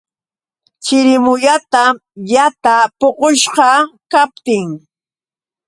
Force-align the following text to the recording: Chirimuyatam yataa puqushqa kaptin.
Chirimuyatam 0.83 1.93
yataa 2.33 2.83
puqushqa 2.99 3.69
kaptin. 4.11 4.67